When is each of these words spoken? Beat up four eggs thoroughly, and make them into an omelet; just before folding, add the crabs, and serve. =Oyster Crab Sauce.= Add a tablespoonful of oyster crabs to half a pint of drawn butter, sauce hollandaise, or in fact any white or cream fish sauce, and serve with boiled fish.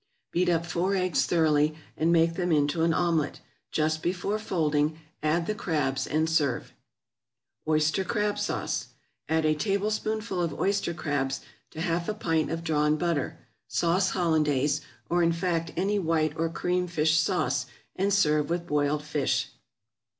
Beat 0.31 0.49
up 0.49 0.65
four 0.65 0.95
eggs 0.95 1.27
thoroughly, 1.27 1.75
and 1.95 2.11
make 2.11 2.33
them 2.33 2.51
into 2.51 2.81
an 2.81 2.91
omelet; 2.91 3.39
just 3.71 4.01
before 4.01 4.39
folding, 4.39 4.97
add 5.21 5.45
the 5.45 5.53
crabs, 5.53 6.07
and 6.07 6.27
serve. 6.27 6.73
=Oyster 7.67 8.03
Crab 8.03 8.39
Sauce.= 8.39 8.87
Add 9.29 9.45
a 9.45 9.53
tablespoonful 9.53 10.41
of 10.41 10.59
oyster 10.59 10.95
crabs 10.95 11.41
to 11.69 11.81
half 11.81 12.09
a 12.09 12.15
pint 12.15 12.49
of 12.49 12.63
drawn 12.63 12.95
butter, 12.97 13.37
sauce 13.67 14.09
hollandaise, 14.09 14.81
or 15.07 15.21
in 15.21 15.33
fact 15.33 15.71
any 15.77 15.99
white 15.99 16.33
or 16.35 16.49
cream 16.49 16.87
fish 16.87 17.19
sauce, 17.19 17.67
and 17.95 18.11
serve 18.11 18.49
with 18.49 18.65
boiled 18.65 19.03
fish. 19.03 19.51